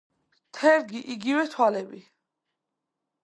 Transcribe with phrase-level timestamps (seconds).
[0.59, 2.01] თერგი, იგივე თვალები.